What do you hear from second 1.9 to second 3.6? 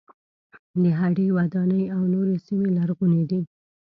او نورې سیمې لرغونې دي.